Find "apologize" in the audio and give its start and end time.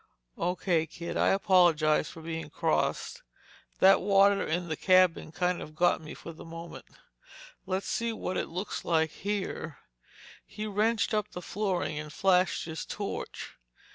1.29-2.09